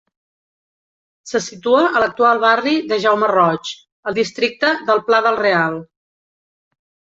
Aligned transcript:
Se 1.31 1.41
situa 1.47 1.83
a 1.89 2.01
l'actual 2.05 2.41
barri 2.45 2.73
de 2.93 2.99
Jaume 3.05 3.29
Roig, 3.33 3.71
al 4.11 4.19
districte 4.23 4.75
del 4.91 5.07
Pla 5.11 5.23
del 5.29 5.41
Real. 5.45 5.81